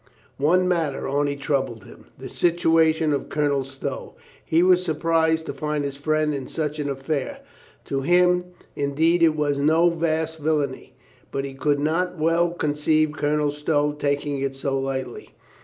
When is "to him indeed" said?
7.85-9.21